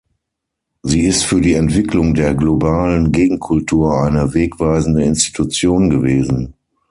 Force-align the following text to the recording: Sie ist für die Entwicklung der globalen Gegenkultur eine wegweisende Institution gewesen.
Sie 0.81 1.01
ist 1.01 1.25
für 1.25 1.41
die 1.41 1.53
Entwicklung 1.53 2.15
der 2.15 2.33
globalen 2.33 3.11
Gegenkultur 3.11 4.01
eine 4.01 4.33
wegweisende 4.33 5.03
Institution 5.03 5.91
gewesen. 5.91 6.55